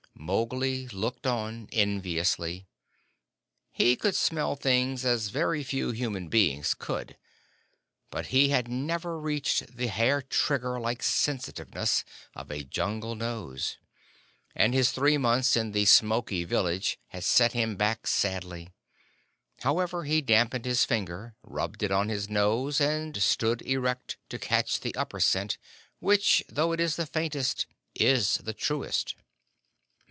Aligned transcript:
Mowgli 0.13 0.87
looked 0.89 1.25
on 1.25 1.67
enviously. 1.71 2.67
He 3.71 3.95
could 3.95 4.15
smell 4.15 4.55
things 4.55 5.03
as 5.03 5.29
very 5.29 5.63
few 5.63 5.89
human 5.89 6.29
beings 6.29 6.75
could, 6.75 7.17
but 8.11 8.27
he 8.27 8.49
had 8.49 8.67
never 8.67 9.19
reached 9.19 9.75
the 9.75 9.87
hair 9.87 10.21
trigger 10.21 10.79
like 10.79 11.01
sensitiveness 11.01 12.05
of 12.35 12.51
a 12.51 12.63
Jungle 12.63 13.15
nose; 13.15 13.77
and 14.55 14.75
his 14.75 14.91
three 14.91 15.17
months 15.17 15.57
in 15.57 15.71
the 15.71 15.85
smoky 15.85 16.43
village 16.43 16.99
had 17.07 17.23
set 17.23 17.53
him 17.53 17.75
back 17.75 18.05
sadly. 18.05 18.69
However, 19.61 20.03
he 20.03 20.21
dampened 20.21 20.65
his 20.65 20.85
finger, 20.85 21.35
rubbed 21.41 21.81
it 21.81 21.91
on 21.91 22.09
his 22.09 22.29
nose, 22.29 22.79
and 22.79 23.19
stood 23.21 23.63
erect 23.63 24.17
to 24.29 24.37
catch 24.37 24.81
the 24.81 24.93
upper 24.93 25.19
scent, 25.19 25.57
which, 25.99 26.43
though 26.47 26.73
it 26.73 26.79
is 26.79 26.95
the 26.95 27.07
faintest, 27.07 27.65
is 27.95 28.35
the 28.35 28.53
truest. 28.53 29.15